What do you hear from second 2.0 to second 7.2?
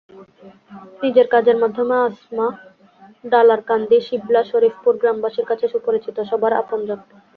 আসমা ডালারকান্দি, শিবলা, শরীফপুর গ্রামবাসীর কাছে সুপরিচিত, সবার আপনজন।